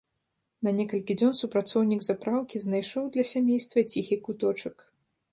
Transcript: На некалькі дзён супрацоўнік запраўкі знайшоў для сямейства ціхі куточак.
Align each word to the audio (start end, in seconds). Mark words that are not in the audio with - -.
На 0.67 0.71
некалькі 0.77 1.15
дзён 1.21 1.33
супрацоўнік 1.39 2.01
запраўкі 2.07 2.61
знайшоў 2.65 3.05
для 3.17 3.25
сямейства 3.33 3.83
ціхі 3.93 4.17
куточак. 4.29 4.75